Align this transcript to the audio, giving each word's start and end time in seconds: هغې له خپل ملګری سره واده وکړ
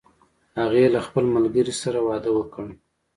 هغې 0.59 0.85
له 0.95 0.99
خپل 1.07 1.25
ملګری 1.35 1.73
سره 1.81 1.99
واده 2.07 2.31
وکړ 2.33 2.67